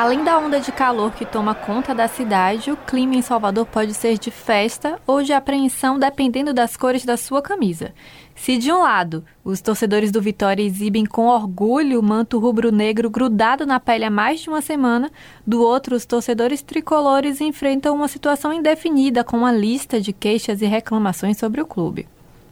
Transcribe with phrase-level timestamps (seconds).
[0.00, 3.92] Além da onda de calor que toma conta da cidade, o clima em Salvador pode
[3.92, 7.92] ser de festa ou de apreensão dependendo das cores da sua camisa.
[8.34, 13.66] Se de um lado, os torcedores do Vitória exibem com orgulho o manto rubro-negro grudado
[13.66, 15.10] na pele há mais de uma semana,
[15.46, 20.64] do outro, os torcedores tricolores enfrentam uma situação indefinida com uma lista de queixas e
[20.64, 22.08] reclamações sobre o clube.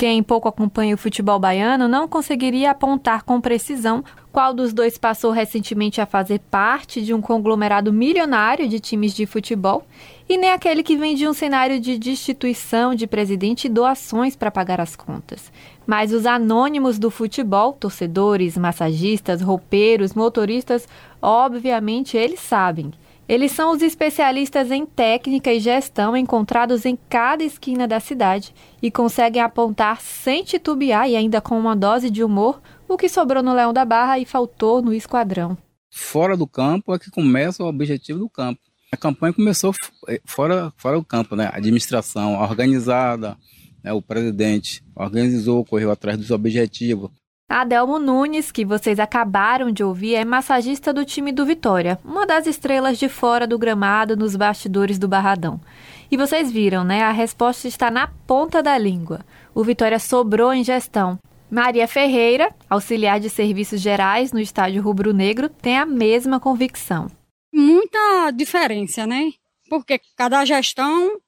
[0.00, 5.30] Quem pouco acompanha o futebol baiano não conseguiria apontar com precisão qual dos dois passou
[5.30, 9.84] recentemente a fazer parte de um conglomerado milionário de times de futebol
[10.26, 14.50] e nem aquele que vem de um cenário de destituição de presidente e doações para
[14.50, 15.52] pagar as contas.
[15.86, 20.88] Mas os anônimos do futebol, torcedores, massagistas, roupeiros, motoristas,
[21.20, 22.90] obviamente eles sabem.
[23.30, 28.52] Eles são os especialistas em técnica e gestão encontrados em cada esquina da cidade
[28.82, 33.40] e conseguem apontar sem titubear e ainda com uma dose de humor o que sobrou
[33.40, 35.56] no Leão da Barra e faltou no esquadrão.
[35.92, 38.58] Fora do campo é que começa o objetivo do campo.
[38.92, 39.72] A campanha começou
[40.08, 41.46] eh, fora, fora do campo, né?
[41.52, 43.36] A administração organizada,
[43.80, 43.92] né?
[43.92, 47.12] o presidente organizou, correu atrás dos objetivos.
[47.50, 52.46] Adelmo Nunes, que vocês acabaram de ouvir, é massagista do time do Vitória, uma das
[52.46, 55.60] estrelas de fora do gramado nos bastidores do Barradão.
[56.08, 57.02] E vocês viram, né?
[57.02, 59.26] A resposta está na ponta da língua.
[59.52, 61.18] O Vitória sobrou em gestão.
[61.50, 67.10] Maria Ferreira, auxiliar de serviços gerais no estádio Rubro Negro, tem a mesma convicção.
[67.52, 69.32] Muita diferença, né?
[69.68, 71.18] Porque cada gestão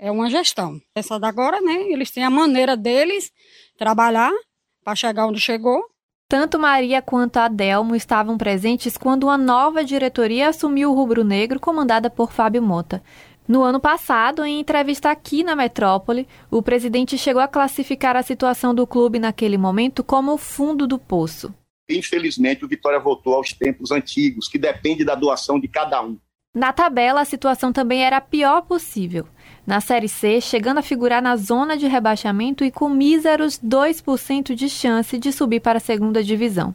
[0.00, 0.80] é uma gestão.
[0.96, 1.92] Essa da agora, né?
[1.92, 3.30] Eles têm a maneira deles
[3.78, 4.32] trabalhar
[4.90, 5.84] para chegar onde chegou.
[6.28, 12.10] Tanto Maria quanto Adelmo estavam presentes quando uma nova diretoria assumiu o Rubro Negro, comandada
[12.10, 13.02] por Fábio Mota.
[13.46, 18.74] No ano passado, em entrevista aqui na Metrópole, o presidente chegou a classificar a situação
[18.74, 21.52] do clube naquele momento como o fundo do poço.
[21.88, 26.16] Infelizmente, o Vitória voltou aos tempos antigos, que depende da doação de cada um.
[26.52, 29.24] Na tabela, a situação também era a pior possível.
[29.64, 34.68] Na Série C, chegando a figurar na zona de rebaixamento e com míseros 2% de
[34.68, 36.74] chance de subir para a segunda divisão.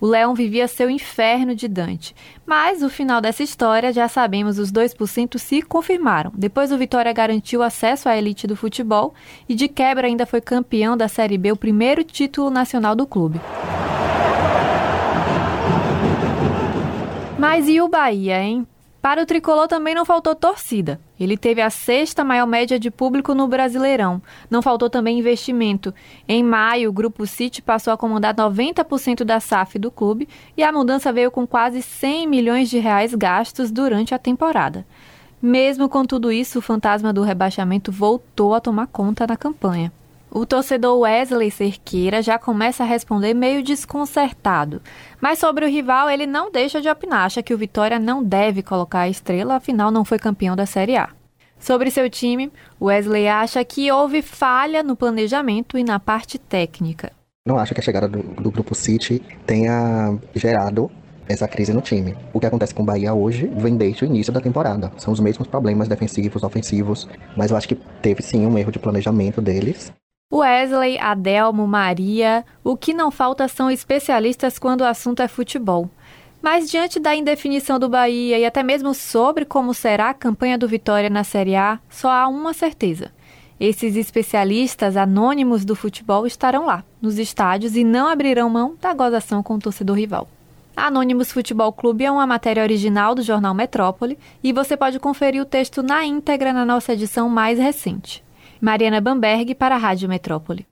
[0.00, 2.16] O Leão vivia seu inferno de Dante.
[2.46, 6.32] Mas o final dessa história, já sabemos, os 2% se confirmaram.
[6.34, 9.12] Depois o Vitória garantiu acesso à elite do futebol
[9.46, 13.38] e de quebra ainda foi campeão da Série B, o primeiro título nacional do clube.
[17.38, 18.66] Mas e o Bahia, hein?
[19.00, 21.00] Para o tricolor também não faltou torcida.
[21.18, 24.20] Ele teve a sexta maior média de público no Brasileirão.
[24.50, 25.94] Não faltou também investimento.
[26.28, 30.70] Em maio, o Grupo City passou a comandar 90% da SAF do clube e a
[30.70, 34.86] mudança veio com quase 100 milhões de reais gastos durante a temporada.
[35.40, 39.90] Mesmo com tudo isso, o fantasma do rebaixamento voltou a tomar conta da campanha.
[40.32, 44.80] O torcedor Wesley Cerqueira já começa a responder meio desconcertado.
[45.20, 48.62] Mas sobre o rival, ele não deixa de opinar, acha que o Vitória não deve
[48.62, 51.08] colocar a estrela, afinal não foi campeão da Série A.
[51.58, 57.10] Sobre seu time, Wesley acha que houve falha no planejamento e na parte técnica.
[57.44, 60.88] Não acho que a chegada do, do Grupo City tenha gerado
[61.28, 62.16] essa crise no time.
[62.32, 64.92] O que acontece com o Bahia hoje vem desde o início da temporada.
[64.96, 68.78] São os mesmos problemas defensivos, ofensivos, mas eu acho que teve sim um erro de
[68.78, 69.92] planejamento deles.
[70.32, 75.90] Wesley, Adelmo, Maria, o que não falta são especialistas quando o assunto é futebol.
[76.40, 80.68] Mas diante da indefinição do Bahia e até mesmo sobre como será a campanha do
[80.68, 83.10] Vitória na Série A, só há uma certeza.
[83.58, 89.42] Esses especialistas anônimos do futebol estarão lá, nos estádios, e não abrirão mão da gozação
[89.42, 90.28] com o torcedor rival.
[90.76, 95.44] Anônimos Futebol Clube é uma matéria original do jornal Metrópole e você pode conferir o
[95.44, 98.24] texto na íntegra na nossa edição mais recente.
[98.60, 100.69] Mariana Bamberg para a Rádio Metrópole.